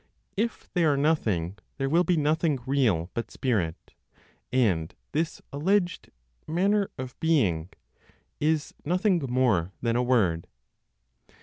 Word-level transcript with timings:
If 0.35 0.67
they 0.73 0.83
are 0.83 0.97
nothing, 0.97 1.59
there 1.77 1.87
will 1.87 2.03
be 2.03 2.17
nothing 2.17 2.57
real 2.65 3.11
but 3.13 3.29
spirit, 3.29 3.93
and 4.51 4.95
this 5.11 5.43
alleged 5.53 6.09
"manner 6.47 6.89
of 6.97 7.19
being" 7.19 7.69
is 8.39 8.73
nothing 8.83 9.19
more 9.29 9.73
than 9.79 9.95
a 9.95 10.01
word. 10.01 10.47